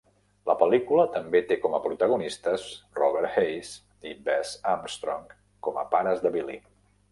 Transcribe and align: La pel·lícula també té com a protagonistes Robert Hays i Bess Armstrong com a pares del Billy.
La 0.49 0.53
pel·lícula 0.59 1.03
també 1.17 1.41
té 1.51 1.57
com 1.65 1.75
a 1.79 1.81
protagonistes 1.83 2.65
Robert 3.01 3.35
Hays 3.43 3.75
i 4.13 4.17
Bess 4.31 4.57
Armstrong 4.75 5.31
com 5.69 5.81
a 5.85 5.87
pares 5.95 6.27
del 6.27 6.39
Billy. 6.41 6.61